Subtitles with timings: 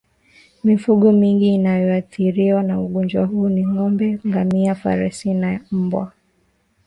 [0.63, 6.11] Mifugo mingine inayoathiriwa na ugonjwa huu ni ngombe ngamia farasi na mbwa